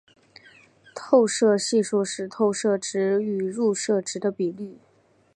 [0.95, 4.79] 透射系数是透射值与入射值的比率。